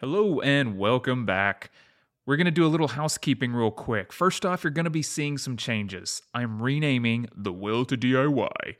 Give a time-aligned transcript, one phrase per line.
[0.00, 1.70] Hello and welcome back.
[2.26, 4.12] We're going to do a little housekeeping real quick.
[4.12, 6.20] First off, you're going to be seeing some changes.
[6.34, 8.76] I'm renaming The Will to DIY.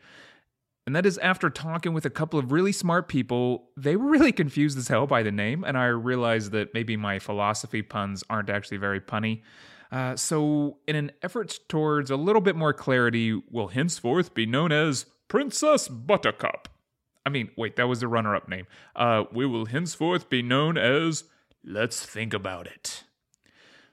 [0.87, 3.71] And that is after talking with a couple of really smart people.
[3.75, 7.19] They were really confused as hell by the name, and I realized that maybe my
[7.19, 9.41] philosophy puns aren't actually very punny.
[9.91, 14.73] Uh, so, in an effort towards a little bit more clarity, we'll henceforth be known
[14.73, 16.69] as Princess Buttercup.
[17.25, 18.67] I mean, wait, that was the runner up name.
[18.97, 21.25] Uh, we will henceforth be known as
[21.65, 23.05] Let's Think About It.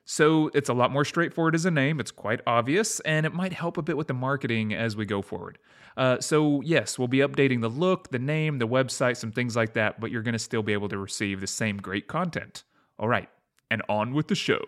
[0.05, 1.99] So it's a lot more straightforward as a name.
[1.99, 5.21] It's quite obvious, and it might help a bit with the marketing as we go
[5.21, 5.57] forward.
[5.97, 9.73] Uh, so, yes, we'll be updating the look, the name, the website, some things like
[9.73, 12.63] that, but you're going to still be able to receive the same great content.
[12.97, 13.27] All right,
[13.69, 14.63] and on with the show.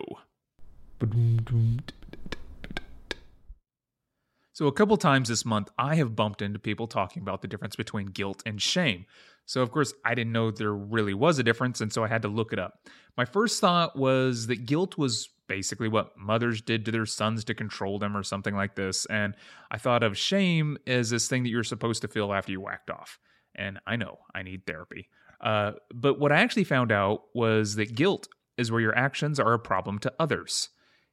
[4.60, 7.76] So, a couple times this month, I have bumped into people talking about the difference
[7.76, 9.06] between guilt and shame.
[9.46, 12.20] So, of course, I didn't know there really was a difference, and so I had
[12.20, 12.86] to look it up.
[13.16, 17.54] My first thought was that guilt was basically what mothers did to their sons to
[17.54, 19.06] control them or something like this.
[19.06, 19.34] And
[19.70, 22.90] I thought of shame as this thing that you're supposed to feel after you whacked
[22.90, 23.18] off.
[23.54, 25.08] And I know I need therapy.
[25.40, 29.54] Uh, but what I actually found out was that guilt is where your actions are
[29.54, 30.68] a problem to others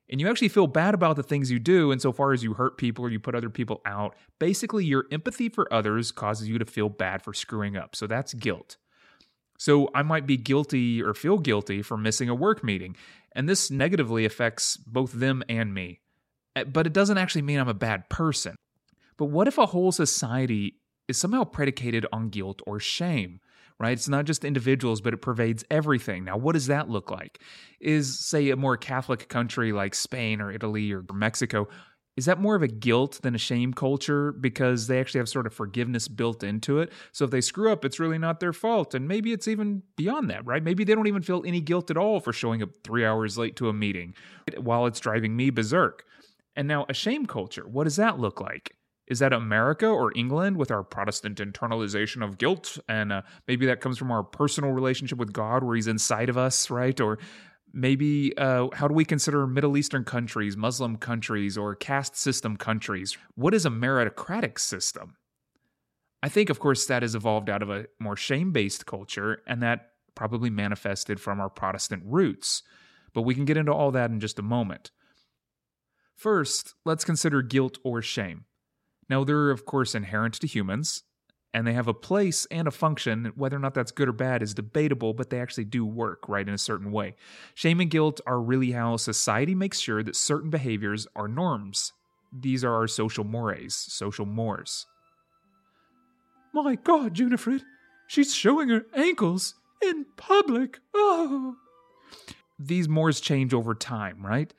[0.09, 3.05] and you actually feel bad about the things you do insofar as you hurt people
[3.05, 4.16] or you put other people out.
[4.39, 7.95] Basically, your empathy for others causes you to feel bad for screwing up.
[7.95, 8.78] So that's guilt.
[9.58, 12.95] So I might be guilty or feel guilty for missing a work meeting,
[13.33, 16.00] and this negatively affects both them and me.
[16.55, 18.55] Eh, but it doesn't actually mean I'm a bad person.
[19.17, 20.75] But what if a whole society
[21.08, 23.39] is somehow predicated on guilt or shame?
[23.80, 23.94] Right?
[23.94, 26.23] It's not just individuals, but it pervades everything.
[26.23, 27.42] Now, what does that look like?
[27.80, 31.67] Is, say, a more Catholic country like Spain or Italy or Mexico,
[32.16, 35.45] is that more of a guilt than a shame culture because they actually have sort
[35.45, 36.92] of forgiveness built into it?
[37.11, 38.95] So if they screw up, it's really not their fault.
[38.95, 40.64] And maybe it's even beyond that, right?
[40.64, 43.56] Maybe they don't even feel any guilt at all for showing up three hours late
[43.58, 44.16] to a meeting
[44.58, 46.06] while it's driving me berserk.
[46.56, 48.76] And now, a shame culture, what does that look like?
[49.07, 52.78] Is that America or England with our Protestant internalization of guilt?
[52.90, 56.38] And uh, maybe that comes from our personal relationship with God where He's inside of
[56.38, 57.00] us, right?
[57.00, 57.18] Or
[57.73, 63.18] maybe uh, how do we consider Middle Eastern countries, Muslim countries, or caste system countries?
[63.35, 65.16] What is a meritocratic system?
[66.22, 69.62] I think, of course, that has evolved out of a more shame based culture, and
[69.63, 72.63] that probably manifested from our Protestant roots.
[73.13, 74.91] But we can get into all that in just a moment.
[76.16, 78.45] First, let's consider guilt or shame.
[79.09, 81.03] Now, they're, of course, inherent to humans,
[81.53, 83.31] and they have a place and a function.
[83.35, 86.47] Whether or not that's good or bad is debatable, but they actually do work, right,
[86.47, 87.16] in a certain way.
[87.56, 91.94] Shame and guilt are really how society makes sure that certain behaviors are norms.
[92.38, 94.85] These are our social mores, social mores.
[96.53, 97.62] My God, Junifred,
[98.07, 100.79] she's showing her ankles in public.
[100.94, 101.56] Oh.
[102.59, 104.53] These mores change over time, right?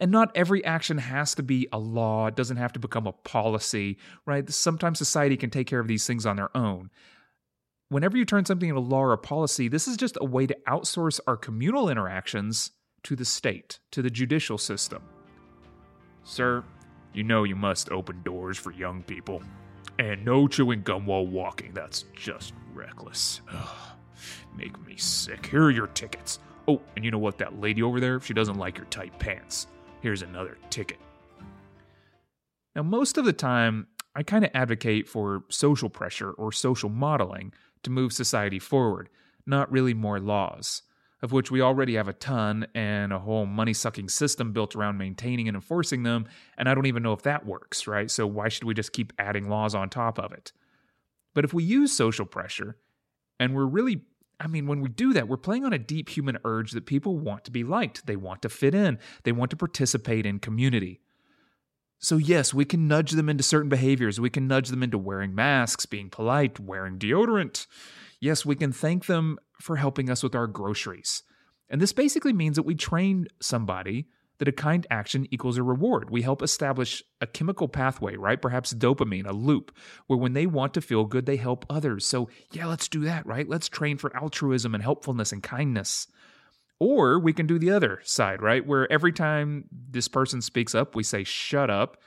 [0.00, 3.12] And not every action has to be a law, it doesn't have to become a
[3.12, 4.48] policy, right?
[4.50, 6.90] Sometimes society can take care of these things on their own.
[7.90, 11.20] Whenever you turn something into law or policy, this is just a way to outsource
[11.26, 12.70] our communal interactions
[13.02, 15.02] to the state, to the judicial system.
[16.24, 16.64] Sir,
[17.12, 19.42] you know you must open doors for young people.
[19.98, 21.72] And no chewing gum while walking.
[21.74, 23.42] That's just reckless.
[23.52, 23.76] Ugh,
[24.56, 25.44] make me sick.
[25.44, 26.38] Here are your tickets.
[26.68, 27.36] Oh, and you know what?
[27.36, 29.66] That lady over there, she doesn't like your tight pants.
[30.00, 30.98] Here's another ticket.
[32.74, 37.52] Now, most of the time, I kind of advocate for social pressure or social modeling
[37.82, 39.08] to move society forward,
[39.46, 40.82] not really more laws,
[41.22, 44.98] of which we already have a ton and a whole money sucking system built around
[44.98, 48.10] maintaining and enforcing them, and I don't even know if that works, right?
[48.10, 50.52] So why should we just keep adding laws on top of it?
[51.34, 52.76] But if we use social pressure,
[53.38, 54.02] and we're really
[54.40, 57.18] I mean, when we do that, we're playing on a deep human urge that people
[57.18, 58.06] want to be liked.
[58.06, 58.98] They want to fit in.
[59.24, 61.00] They want to participate in community.
[61.98, 64.18] So, yes, we can nudge them into certain behaviors.
[64.18, 67.66] We can nudge them into wearing masks, being polite, wearing deodorant.
[68.18, 71.22] Yes, we can thank them for helping us with our groceries.
[71.68, 74.06] And this basically means that we train somebody
[74.40, 76.08] that a kind action equals a reward.
[76.08, 78.40] We help establish a chemical pathway, right?
[78.40, 79.70] Perhaps dopamine, a loop,
[80.06, 82.06] where when they want to feel good, they help others.
[82.06, 83.46] So, yeah, let's do that, right?
[83.46, 86.08] Let's train for altruism and helpfulness and kindness.
[86.78, 88.66] Or we can do the other side, right?
[88.66, 91.98] Where every time this person speaks up, we say, shut up.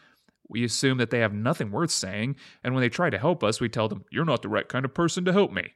[0.50, 2.38] We assume that they have nothing worth saying.
[2.64, 4.86] And when they try to help us, we tell them, you're not the right kind
[4.86, 5.74] of person to help me.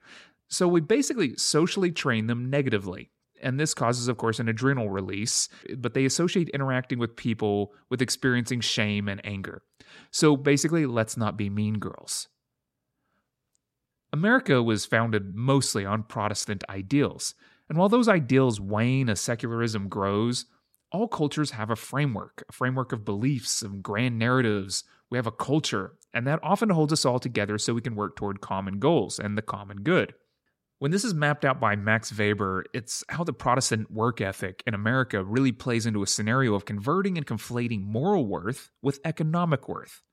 [0.48, 3.12] So we basically socially train them negatively.
[3.42, 8.02] And this causes, of course, an adrenal release, but they associate interacting with people with
[8.02, 9.62] experiencing shame and anger.
[10.12, 12.28] So basically, let's not be mean girls.
[14.12, 17.36] America was founded mostly on Protestant ideals,
[17.70, 20.46] and while those ideals wane as secularism grows,
[20.92, 24.86] all cultures have a framework, a framework of beliefs, of grand narratives.
[25.10, 28.16] We have a culture, and that often holds us all together so we can work
[28.16, 30.14] toward common goals and the common good.
[30.80, 34.76] When this is mapped out by Max Weber, it's how the Protestant work ethic in
[34.76, 40.04] America really plays into a scenario of converting and conflating moral worth with economic worth,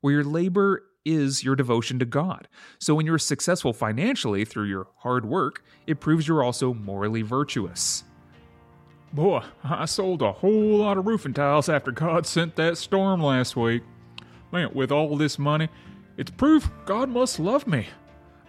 [0.00, 2.46] where your labor is your devotion to God.
[2.78, 8.04] So when you're successful financially through your hard work, it proves you're also morally virtuous.
[9.12, 13.56] Boy, I sold a whole lot of roofing tiles after God sent that storm last
[13.56, 13.82] week.
[14.52, 15.68] Man, with all this money,
[16.16, 17.88] it's proof God must love me.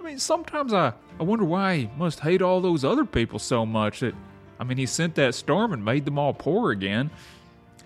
[0.02, 3.68] I mean, sometimes I, I wonder why he must hate all those other people so
[3.68, 4.16] much that,
[4.60, 7.12] I mean, he sent that storm and made them all poor again.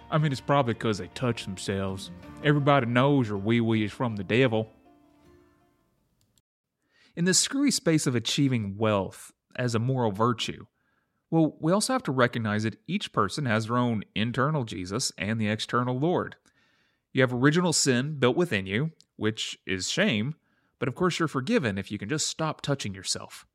[0.09, 2.11] I mean, it's probably because they touched themselves.
[2.41, 4.71] Everybody knows your wee wee is from the devil.
[7.17, 10.67] In the screwy space of achieving wealth as a moral virtue,
[11.29, 15.39] well, we also have to recognize that each person has their own internal Jesus and
[15.39, 16.37] the external Lord.
[17.11, 20.35] You have original sin built within you, which is shame,
[20.79, 23.45] but of course you're forgiven if you can just stop touching yourself.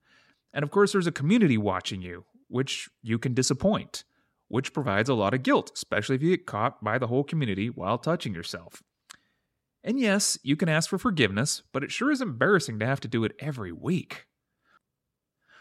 [0.53, 4.05] And of course, there's a community watching you, which you can disappoint,
[4.49, 7.71] which provides a lot of guilt, especially if you get caught by the whole community
[7.71, 8.83] while touching yourself.
[9.83, 13.09] And yes, you can ask for forgiveness, but it sure is embarrassing to have to
[13.09, 14.27] do it every week.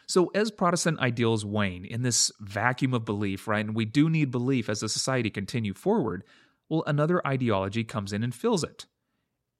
[0.07, 4.31] So, as Protestant ideals wane in this vacuum of belief, right, and we do need
[4.31, 6.23] belief as a society continue forward,
[6.67, 8.87] well, another ideology comes in and fills it.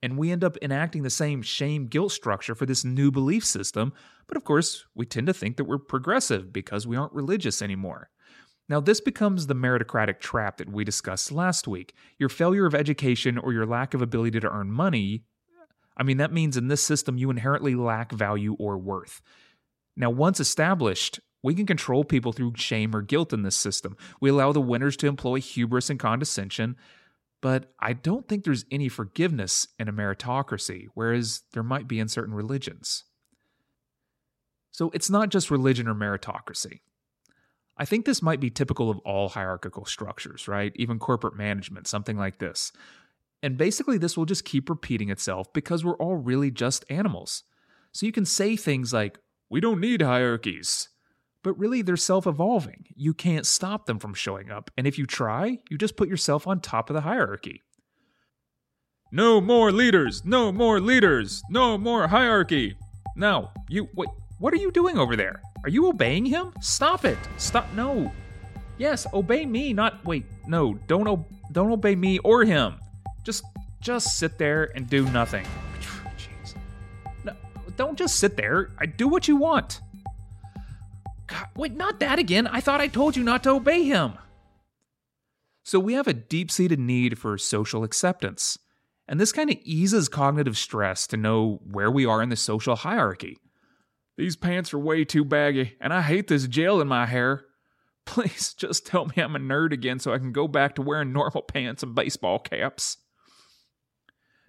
[0.02, 3.94] And we end up enacting the same shame guilt structure for this new belief system,
[4.28, 8.10] but of course, we tend to think that we're progressive because we aren't religious anymore.
[8.70, 11.94] Now, this becomes the meritocratic trap that we discussed last week.
[12.20, 15.24] Your failure of education or your lack of ability to earn money,
[15.98, 19.22] I mean, that means in this system you inherently lack value or worth.
[19.98, 23.98] Now, once established, we can control people through shame or guilt in this system.
[24.22, 26.76] We allow the winners to employ hubris and condescension,
[27.42, 32.08] but I don't think there's any forgiveness in a meritocracy, whereas there might be in
[32.08, 33.06] certain religions.
[34.72, 36.82] So it's not just religion or meritocracy.
[37.78, 40.74] I think this might be typical of all hierarchical structures, right?
[40.76, 42.74] Even corporate management, something like this.
[43.42, 47.44] And basically, this will just keep repeating itself because we're all really just animals.
[47.94, 49.20] So you can say things like,
[49.50, 50.90] we don't need hierarchies.
[51.44, 52.86] But really, they're self evolving.
[52.96, 54.72] You can't stop them from showing up.
[54.78, 57.64] And if you try, you just put yourself on top of the hierarchy.
[59.12, 60.24] No more leaders!
[60.26, 61.42] No more leaders!
[61.50, 62.76] No more hierarchy!
[63.16, 63.90] Now, you.
[63.96, 64.10] Wait,
[64.40, 65.42] what are you doing over there?
[65.64, 66.54] Are you obeying him?
[66.62, 67.18] Stop it!
[67.38, 67.68] Stop.
[67.74, 68.12] No.
[68.78, 70.06] Yes, obey me, not.
[70.06, 72.76] Wait, no, don't, o- don't obey me or him.
[73.26, 73.44] Just,
[73.82, 75.46] just sit there and do nothing.
[76.18, 76.56] Jeez.
[77.24, 77.34] No,
[77.76, 78.70] don't just sit there.
[78.80, 79.82] I do what you want.
[81.30, 82.48] God, wait, not that again.
[82.48, 84.14] I thought I told you not to obey him.
[85.64, 88.58] So we have a deep seated need for social acceptance.
[89.08, 92.76] And this kind of eases cognitive stress to know where we are in the social
[92.76, 93.38] hierarchy.
[94.18, 97.46] These pants are way too baggy, and I hate this gel in my hair.
[98.06, 101.14] Please just tell me I'm a nerd again so I can go back to wearing
[101.14, 102.98] normal pants and baseball caps.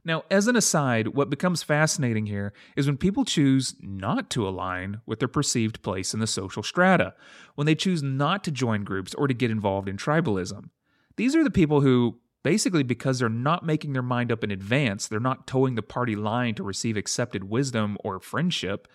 [0.05, 5.01] Now, as an aside, what becomes fascinating here is when people choose not to align
[5.07, 7.15] with their perceived place in the social strata,
[7.55, 10.71] when they choose not to join groups or to get involved in tribalism.
[11.17, 15.07] These are the people who, basically, because they're not making their mind up in advance,
[15.07, 18.89] they're not toeing the party line to receive accepted wisdom or friendship,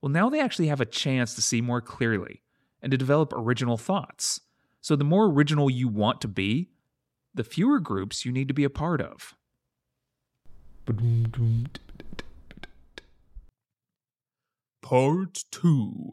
[0.00, 2.42] well, now they actually have a chance to see more clearly
[2.82, 4.40] and to develop original thoughts.
[4.80, 6.70] So, the more original you want to be,
[7.34, 9.34] the fewer groups you need to be a part of.
[14.82, 16.10] Part 2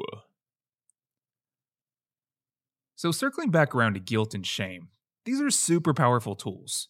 [2.96, 4.90] So, circling back around to guilt and shame,
[5.26, 6.90] these are super powerful tools.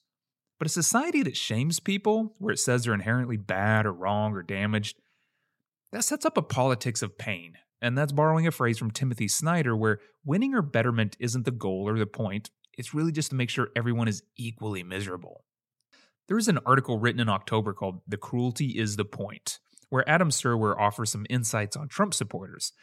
[0.60, 4.42] But a society that shames people, where it says they're inherently bad or wrong or
[4.42, 4.98] damaged,
[5.92, 7.54] that sets up a politics of pain.
[7.82, 11.88] And that's borrowing a phrase from Timothy Snyder, where winning or betterment isn't the goal
[11.88, 15.44] or the point, it's really just to make sure everyone is equally miserable.
[16.28, 20.30] There is an article written in October called The Cruelty is the Point, where Adam
[20.30, 22.74] Serwer offers some insights on Trump supporters.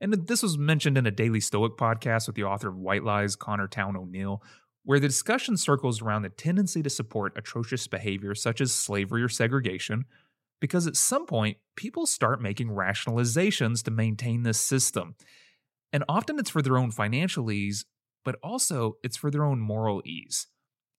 [0.00, 3.36] And this was mentioned in a Daily Stoic podcast with the author of White Lies,
[3.36, 4.42] Connor Towne O'Neill,
[4.84, 9.28] where the discussion circles around the tendency to support atrocious behavior such as slavery or
[9.28, 10.04] segregation,
[10.60, 15.14] because at some point, people start making rationalizations to maintain this system.
[15.92, 17.84] And often it's for their own financial ease,
[18.24, 20.46] but also it's for their own moral ease.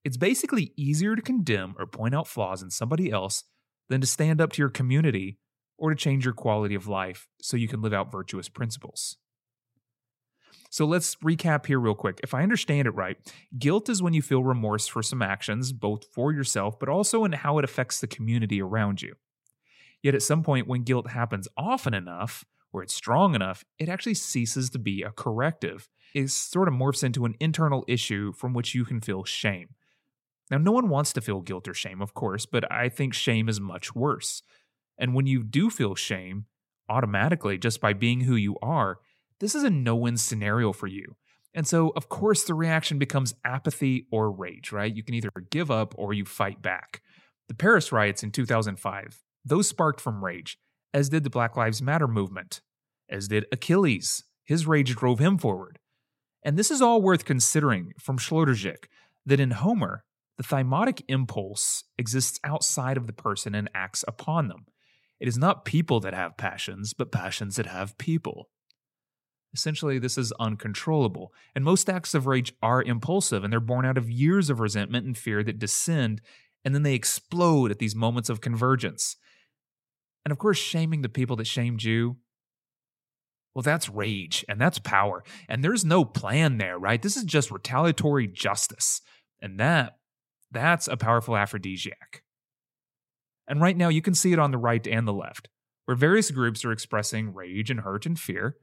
[0.05, 3.43] It's basically easier to condemn or point out flaws in somebody else
[3.89, 5.39] than to stand up to your community
[5.79, 9.17] or to change your quality of life so you can live out virtuous principles.
[10.69, 12.19] So let's recap here real quick.
[12.21, 13.17] If I understand it right,
[13.57, 17.31] guilt is when you feel remorse for some actions, both for yourself, but also in
[17.31, 19.15] how it affects the community around you.
[20.03, 24.13] Yet at some point, when guilt happens often enough, or it's strong enough, it actually
[24.13, 25.87] ceases to be a corrective.
[26.13, 29.69] It sort of morphs into an internal issue from which you can feel shame.
[30.51, 33.49] Now, no one wants to feel guilt or shame, of course, but I think shame
[33.49, 34.43] is much worse.
[34.97, 36.45] And when you do feel shame,
[36.87, 38.99] automatically, just by being who you are,
[39.39, 41.15] this is a no win scenario for you.
[41.53, 44.93] And so, of course, the reaction becomes apathy or rage, right?
[44.93, 47.01] You can either give up or you fight back.
[47.47, 50.57] The Paris riots in 2005, those sparked from rage,
[50.93, 52.61] as did the Black Lives Matter movement,
[53.09, 54.23] as did Achilles.
[54.43, 55.79] His rage drove him forward.
[56.43, 58.85] And this is all worth considering from Sloterdijk
[59.25, 60.03] that in Homer,
[60.37, 64.65] the thymotic impulse exists outside of the person and acts upon them.
[65.19, 68.49] It is not people that have passions, but passions that have people.
[69.53, 73.97] Essentially, this is uncontrollable, and most acts of rage are impulsive and they're born out
[73.97, 76.21] of years of resentment and fear that descend,
[76.65, 79.15] and then they explode at these moments of convergence.
[80.25, 82.17] And of course, shaming the people that shamed you,
[83.53, 85.23] well, that's rage and that's power.
[85.47, 87.01] And there's no plan there, right?
[87.01, 89.01] This is just retaliatory justice.
[89.41, 89.97] And that,
[90.55, 92.23] that's a powerful aphrodisiac.
[93.47, 95.49] And right now, you can see it on the right and the left,
[95.85, 98.57] where various groups are expressing rage and hurt and fear.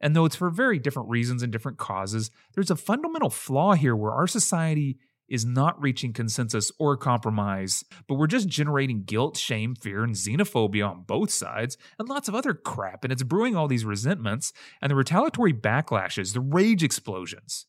[0.00, 3.96] And though it's for very different reasons and different causes, there's a fundamental flaw here
[3.96, 9.74] where our society is not reaching consensus or compromise, but we're just generating guilt, shame,
[9.74, 13.04] fear, and xenophobia on both sides, and lots of other crap.
[13.04, 14.52] And it's brewing all these resentments
[14.82, 17.66] and the retaliatory backlashes, the rage explosions.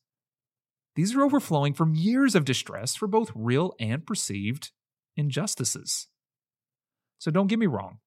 [0.96, 4.72] These are overflowing from years of distress for both real and perceived
[5.18, 6.08] injustices.
[7.20, 8.00] So don't get me wrong.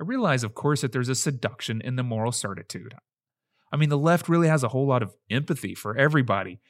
[0.00, 2.94] I realize, of course, that there's a seduction in the moral certitude.
[3.72, 6.60] I mean, the left really has a whole lot of empathy for everybody.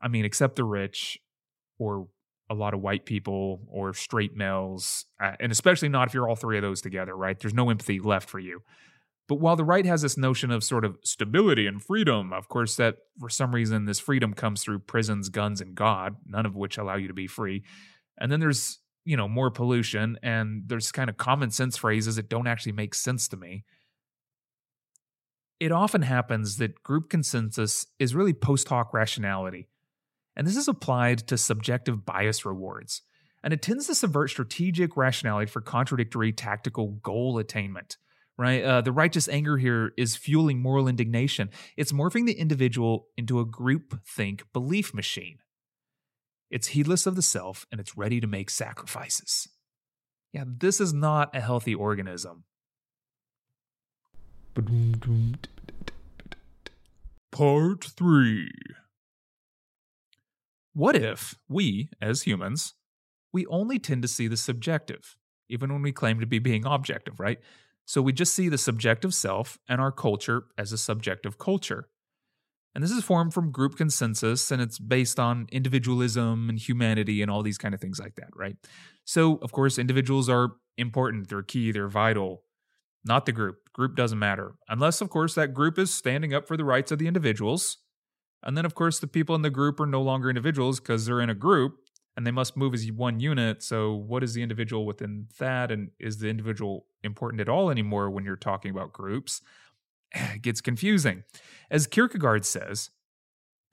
[0.00, 1.18] I mean, except the rich
[1.78, 2.08] or
[2.50, 6.36] a lot of white people or straight males, uh, and especially not if you're all
[6.36, 7.38] three of those together, right?
[7.38, 8.62] There's no empathy left for you.
[9.32, 12.76] But while the right has this notion of sort of stability and freedom, of course,
[12.76, 16.76] that for some reason this freedom comes through prisons, guns, and God, none of which
[16.76, 17.62] allow you to be free.
[18.18, 22.28] And then there's, you know, more pollution, and there's kind of common sense phrases that
[22.28, 23.64] don't actually make sense to me
[25.60, 29.68] it often happens that group consensus is really post hoc rationality.
[30.34, 33.02] And this is applied to subjective bias rewards.
[33.44, 37.96] And it tends to subvert strategic rationality for contradictory tactical goal attainment.
[38.38, 38.64] Right?
[38.64, 41.50] Uh, the righteous anger here is fueling moral indignation.
[41.76, 45.38] It's morphing the individual into a group think belief machine.
[46.50, 49.48] It's heedless of the self and it's ready to make sacrifices.
[50.32, 52.44] Yeah, this is not a healthy organism.
[57.32, 58.50] Part 3
[60.74, 62.74] What if we, as humans,
[63.32, 65.16] we only tend to see the subjective,
[65.48, 67.38] even when we claim to be being objective, right?
[67.92, 71.90] So we just see the subjective self and our culture as a subjective culture.
[72.74, 77.30] And this is formed from group consensus and it's based on individualism and humanity and
[77.30, 78.56] all these kind of things like that, right?
[79.04, 82.44] So, of course, individuals are important, they're key, they're vital
[83.04, 83.70] not the group.
[83.74, 84.54] Group doesn't matter.
[84.70, 87.76] Unless, of course, that group is standing up for the rights of the individuals.
[88.42, 91.20] And then, of course, the people in the group are no longer individuals because they're
[91.20, 91.74] in a group
[92.16, 93.62] and they must move as one unit.
[93.62, 95.70] So, what is the individual within that?
[95.70, 99.40] And is the individual important at all anymore when you're talking about groups?
[100.14, 101.24] It gets confusing.
[101.70, 102.90] As Kierkegaard says,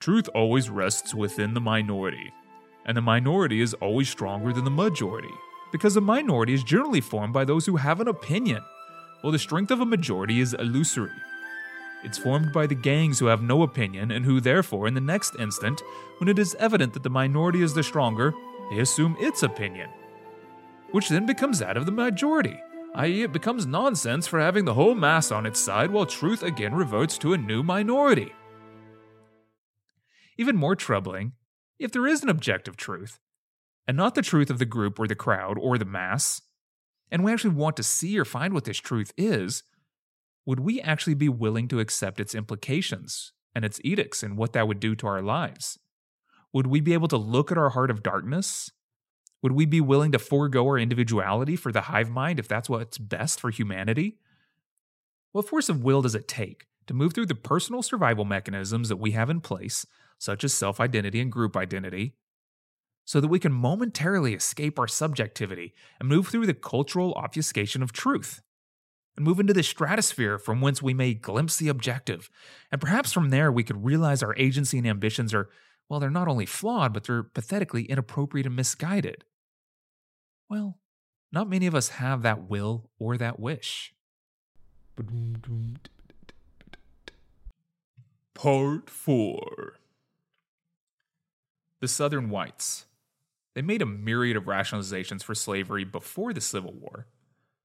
[0.00, 2.32] truth always rests within the minority,
[2.86, 5.34] and the minority is always stronger than the majority
[5.70, 8.62] because the minority is generally formed by those who have an opinion
[9.20, 11.10] while the strength of a majority is illusory.
[12.02, 15.36] It's formed by the gangs who have no opinion and who, therefore, in the next
[15.38, 15.82] instant,
[16.18, 18.32] when it is evident that the minority is the stronger,
[18.70, 19.90] they assume its opinion,
[20.92, 22.58] which then becomes that of the majority,
[22.94, 26.74] i.e., it becomes nonsense for having the whole mass on its side while truth again
[26.74, 28.32] reverts to a new minority.
[30.38, 31.32] Even more troubling,
[31.78, 33.18] if there is an objective truth,
[33.86, 36.40] and not the truth of the group or the crowd or the mass,
[37.10, 39.64] and we actually want to see or find what this truth is,
[40.46, 44.66] would we actually be willing to accept its implications and its edicts and what that
[44.68, 45.78] would do to our lives?
[46.52, 48.70] Would we be able to look at our heart of darkness?
[49.42, 52.98] Would we be willing to forego our individuality for the hive mind if that's what's
[52.98, 54.18] best for humanity?
[55.32, 58.96] What force of will does it take to move through the personal survival mechanisms that
[58.96, 59.86] we have in place,
[60.18, 62.16] such as self identity and group identity,
[63.04, 67.92] so that we can momentarily escape our subjectivity and move through the cultural obfuscation of
[67.92, 68.42] truth.
[69.16, 72.30] And move into the stratosphere from whence we may glimpse the objective.
[72.70, 75.48] And perhaps from there we could realize our agency and ambitions are,
[75.88, 79.24] well, they're not only flawed, but they're pathetically inappropriate and misguided.
[80.48, 80.78] Well,
[81.32, 83.94] not many of us have that will or that wish.
[88.34, 89.76] Part 4
[91.80, 92.86] The Southern whites.
[93.54, 97.06] They made a myriad of rationalizations for slavery before the Civil War.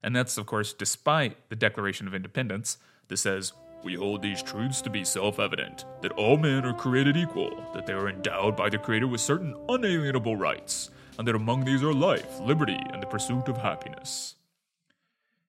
[0.06, 4.80] And that's, of course, despite the Declaration of Independence that says, We hold these truths
[4.82, 8.68] to be self evident that all men are created equal, that they are endowed by
[8.70, 13.06] the Creator with certain unalienable rights, and that among these are life, liberty, and the
[13.08, 14.36] pursuit of happiness.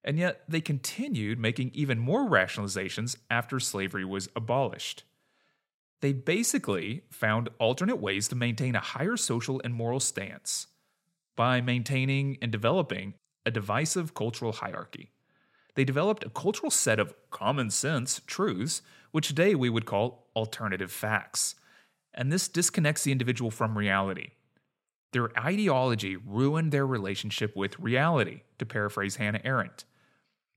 [0.03, 5.03] And yet they continued making even more rationalizations after slavery was abolished.
[6.01, 10.65] They basically found alternate ways to maintain a higher social and moral stance
[11.35, 13.13] by maintaining and developing
[13.47, 15.09] a divisive cultural hierarchy.
[15.75, 20.91] They developed a cultural set of common sense truths, which today we would call alternative
[20.91, 21.55] facts.
[22.13, 24.31] And this disconnects the individual from reality.
[25.13, 29.85] Their ideology ruined their relationship with reality, to paraphrase Hannah Arendt.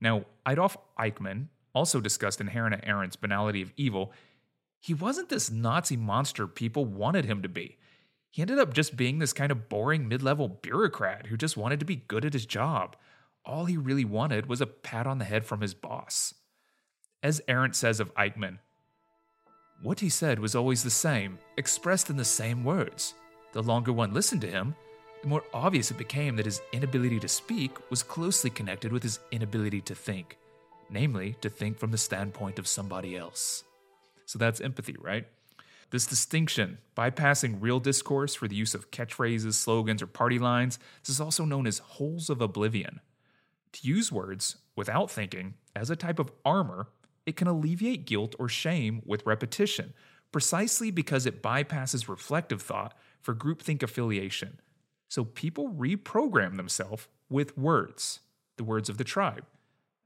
[0.01, 4.13] Now, Adolf Eichmann also discussed in Hannah Arendt's Banality of Evil.
[4.81, 7.79] He wasn't this Nazi monster people wanted him to be.
[8.31, 11.81] He ended up just being this kind of boring mid level bureaucrat who just wanted
[11.81, 12.97] to be good at his job.
[13.45, 16.35] All he really wanted was a pat on the head from his boss.
[17.23, 18.59] As Arendt says of Eichmann,
[19.83, 23.15] what he said was always the same, expressed in the same words.
[23.53, 24.77] The longer one listened to him,
[25.23, 29.21] the more obvious it became that his inability to speak was closely connected with his
[29.33, 30.39] inability to think,
[30.89, 33.65] namely, to think from the standpoint of somebody else.
[34.27, 35.27] So that's empathy, right?
[35.91, 41.11] This distinction, bypassing real discourse for the use of catchphrases, slogans, or party lines, this
[41.11, 43.01] is also known as holes of oblivion.
[43.73, 46.89] To use words without thinking as a type of armor,
[47.27, 49.93] it can alleviate guilt or shame with repetition,
[50.31, 54.61] precisely because it bypasses reflective thought for groupthink affiliation.
[55.09, 58.21] So people reprogram themselves with words,
[58.57, 59.45] the words of the tribe,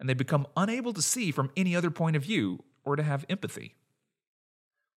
[0.01, 3.27] and they become unable to see from any other point of view or to have
[3.29, 3.75] empathy.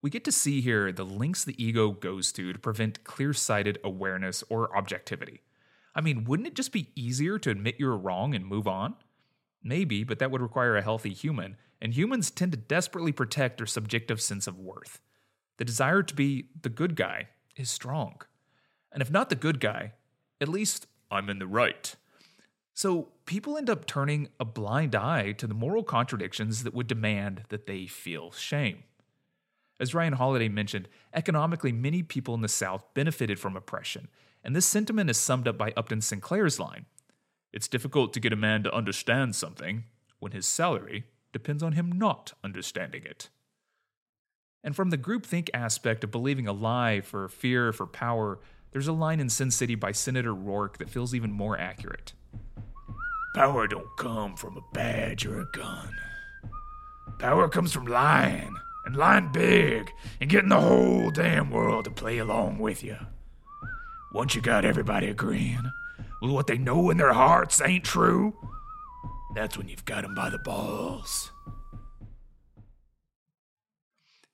[0.01, 3.79] We get to see here the links the ego goes to to prevent clear sighted
[3.83, 5.41] awareness or objectivity.
[5.95, 8.95] I mean, wouldn't it just be easier to admit you're wrong and move on?
[9.63, 13.65] Maybe, but that would require a healthy human, and humans tend to desperately protect their
[13.65, 15.01] subjective sense of worth.
[15.57, 18.21] The desire to be the good guy is strong.
[18.91, 19.93] And if not the good guy,
[20.39, 21.95] at least I'm in the right.
[22.75, 27.43] So people end up turning a blind eye to the moral contradictions that would demand
[27.49, 28.83] that they feel shame.
[29.79, 34.07] As Ryan Holiday mentioned, economically, many people in the South benefited from oppression,
[34.43, 36.85] and this sentiment is summed up by Upton Sinclair's line
[37.53, 39.85] It's difficult to get a man to understand something
[40.19, 43.29] when his salary depends on him not understanding it.
[44.63, 48.39] And from the groupthink aspect of believing a lie for fear, for power,
[48.71, 52.13] there's a line in Sin City by Senator Roark that feels even more accurate.
[53.35, 55.95] Power don't come from a badge or a gun.
[57.19, 58.53] Power comes from lying
[58.87, 62.95] and lying big and getting the whole damn world to play along with you.
[64.13, 65.73] Once you got everybody agreeing
[66.21, 68.33] with what they know in their hearts ain't true,
[69.35, 71.31] that's when you've got them by the balls.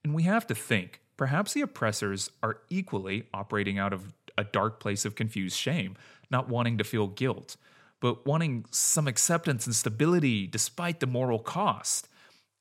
[0.04, 4.80] And we have to think perhaps the oppressors are equally operating out of a dark
[4.80, 5.96] place of confused shame,
[6.30, 7.58] not wanting to feel guilt,
[8.00, 12.08] but wanting some acceptance and stability despite the moral cost.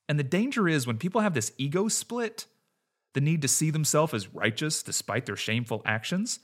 [0.08, 2.46] And the danger is when people have this ego split,
[3.14, 6.40] the need to see themselves as righteous despite their shameful actions,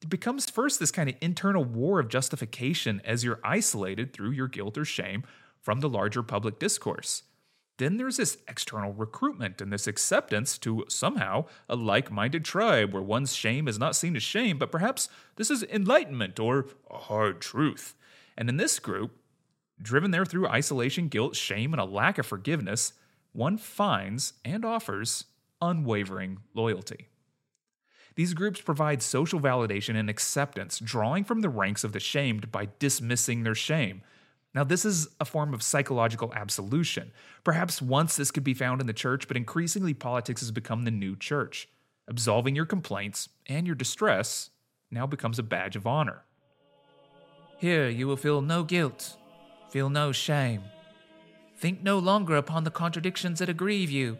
[0.00, 4.48] it becomes first this kind of internal war of justification as you're isolated through your
[4.48, 5.22] guilt or shame
[5.60, 7.22] from the larger public discourse.
[7.78, 13.02] Then there's this external recruitment and this acceptance to somehow a like minded tribe where
[13.02, 17.40] one's shame is not seen as shame, but perhaps this is enlightenment or a hard
[17.40, 17.94] truth.
[18.36, 19.12] And in this group,
[19.82, 22.92] driven there through isolation, guilt, shame, and a lack of forgiveness,
[23.32, 25.24] one finds and offers
[25.60, 27.08] unwavering loyalty.
[28.14, 32.68] These groups provide social validation and acceptance, drawing from the ranks of the shamed by
[32.78, 34.02] dismissing their shame.
[34.54, 37.10] Now, this is a form of psychological absolution.
[37.42, 40.90] Perhaps once this could be found in the church, but increasingly politics has become the
[40.90, 41.68] new church.
[42.06, 44.50] Absolving your complaints and your distress
[44.90, 46.24] now becomes a badge of honor.
[47.58, 49.16] Here you will feel no guilt,
[49.72, 50.62] feel no shame.
[51.56, 54.18] Think no longer upon the contradictions that aggrieve you.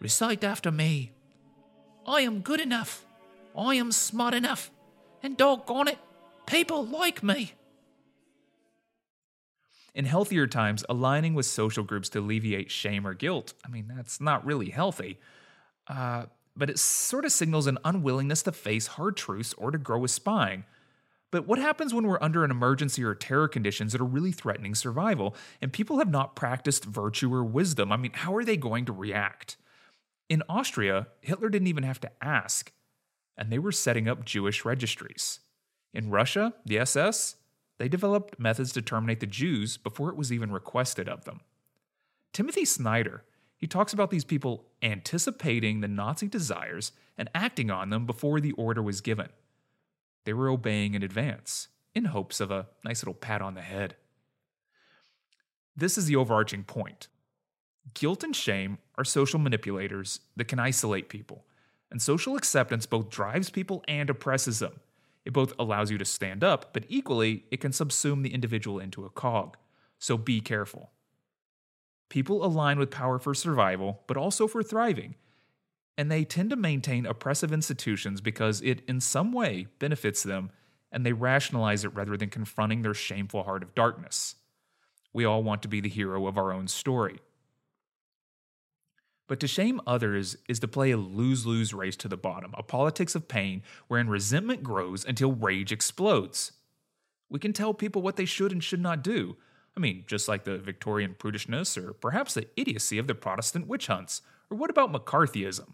[0.00, 1.12] Recite after me
[2.04, 3.06] I am good enough.
[3.56, 4.72] I am smart enough.
[5.22, 5.98] And doggone it,
[6.46, 7.52] people like me.
[9.94, 14.20] In healthier times, aligning with social groups to alleviate shame or guilt, I mean, that's
[14.20, 15.20] not really healthy.
[15.86, 16.24] Uh,
[16.56, 20.10] but it sort of signals an unwillingness to face hard truths or to grow with
[20.10, 20.64] spying.
[21.32, 24.74] But what happens when we're under an emergency or terror conditions that are really threatening
[24.74, 27.90] survival and people have not practiced virtue or wisdom?
[27.90, 29.56] I mean, how are they going to react?
[30.28, 32.70] In Austria, Hitler didn't even have to ask,
[33.36, 35.40] and they were setting up Jewish registries.
[35.94, 37.36] In Russia, the SS,
[37.78, 41.40] they developed methods to terminate the Jews before it was even requested of them.
[42.34, 43.24] Timothy Snyder,
[43.56, 48.52] he talks about these people anticipating the Nazi desires and acting on them before the
[48.52, 49.28] order was given.
[50.24, 53.96] They were obeying in advance, in hopes of a nice little pat on the head.
[55.76, 57.08] This is the overarching point.
[57.94, 61.44] Guilt and shame are social manipulators that can isolate people,
[61.90, 64.80] and social acceptance both drives people and oppresses them.
[65.24, 69.04] It both allows you to stand up, but equally, it can subsume the individual into
[69.04, 69.56] a cog.
[69.98, 70.90] So be careful.
[72.08, 75.14] People align with power for survival, but also for thriving,
[75.96, 80.50] and they tend to maintain oppressive institutions because it in some way benefits them
[80.90, 84.36] and they rationalize it rather than confronting their shameful heart of darkness.
[85.12, 87.20] We all want to be the hero of our own story.
[89.28, 92.62] But to shame others is to play a lose lose race to the bottom, a
[92.62, 96.52] politics of pain wherein resentment grows until rage explodes.
[97.30, 99.36] We can tell people what they should and should not do.
[99.74, 103.86] I mean, just like the Victorian prudishness or perhaps the idiocy of the Protestant witch
[103.86, 104.20] hunts.
[104.50, 105.72] Or what about McCarthyism?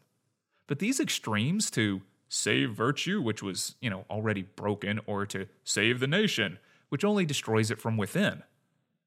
[0.69, 5.99] But these extremes to save virtue, which was, you know, already broken, or to save
[5.99, 6.59] the nation,
[6.91, 8.43] which only destroys it from within.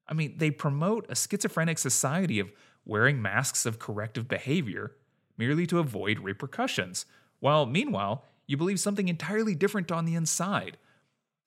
[0.06, 2.52] I mean, they promote a schizophrenic society of
[2.84, 4.96] wearing masks of corrective behavior
[5.38, 7.06] merely to avoid repercussions,
[7.38, 10.76] while meanwhile, you believe something entirely different on the inside.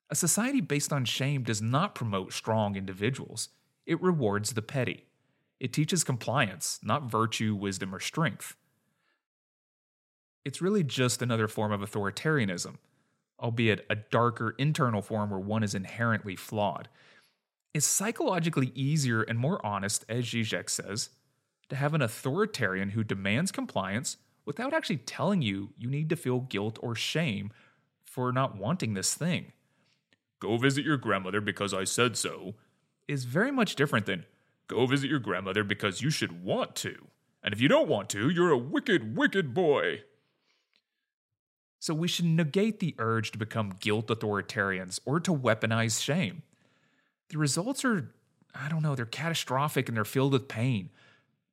[0.10, 3.49] A society based on shame does not promote strong individuals,
[3.86, 5.06] it rewards the petty.
[5.60, 8.56] It teaches compliance, not virtue, wisdom, or strength
[10.45, 12.75] it's really just another form of authoritarianism,
[13.39, 16.88] albeit a darker internal form where one is inherently flawed.
[17.73, 21.10] It's psychologically easier and more honest, as Zizek says,
[21.67, 26.39] to have an authoritarian who demands compliance without actually telling you you need to feel
[26.39, 27.51] guilt or shame
[28.05, 29.51] for not wanting this thing.
[30.39, 32.53] Go visit your grandmother because I said so
[33.08, 34.25] is very much different than
[34.67, 37.08] go visit your grandmother because you should want to.
[37.43, 40.01] And if you don't want to, you're a wicked, wicked boy.
[41.85, 46.41] So we should negate the urge to become guilt authoritarians or to weaponize shame.
[47.29, 48.11] The results are,
[48.55, 50.89] I don't know, they're catastrophic and they're filled with pain.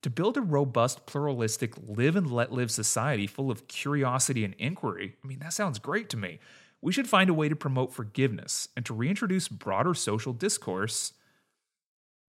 [0.00, 5.16] To build a robust, pluralistic, live and let live society full of curiosity and inquiry,
[5.22, 6.38] I mean, that sounds great to me.
[6.80, 11.12] We should find a way to promote forgiveness and to reintroduce broader social discourse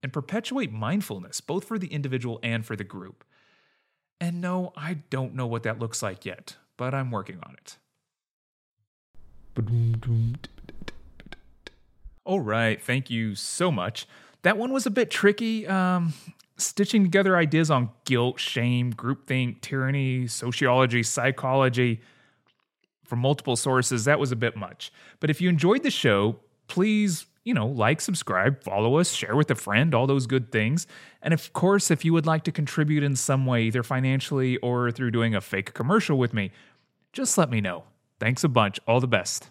[0.02, 3.24] and perpetuate mindfulness, both for the individual and for the group.
[4.20, 7.78] And no, I don't know what that looks like yet, but I'm working on it.
[12.24, 14.06] All right, thank you so much.
[14.42, 15.66] That one was a bit tricky.
[15.66, 16.14] Um,
[16.56, 22.00] stitching together ideas on guilt, shame, groupthink, tyranny, sociology, psychology
[23.04, 24.92] from multiple sources, that was a bit much.
[25.20, 26.36] But if you enjoyed the show,
[26.68, 30.86] please, you know, like, subscribe, follow us, share with a friend, all those good things.
[31.22, 34.90] And of course, if you would like to contribute in some way, either financially or
[34.90, 36.50] through doing a fake commercial with me,
[37.12, 37.84] just let me know.
[38.24, 38.80] Thanks a bunch.
[38.88, 39.50] All the best.